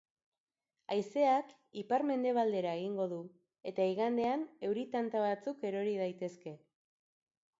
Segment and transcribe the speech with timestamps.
[0.93, 1.51] Haizeak
[1.81, 3.19] ipar-mendebaldera egingo du
[3.73, 6.55] eta igandean euri tanta batzuk erori daitezke.